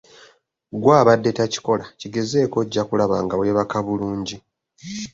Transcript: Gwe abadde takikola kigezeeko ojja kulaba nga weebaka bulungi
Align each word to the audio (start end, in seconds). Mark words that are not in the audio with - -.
Gwe 0.81 0.93
abadde 1.01 1.29
takikola 1.37 1.85
kigezeeko 1.99 2.55
ojja 2.63 2.83
kulaba 2.87 3.15
nga 3.25 3.35
weebaka 3.39 3.77
bulungi 3.85 4.35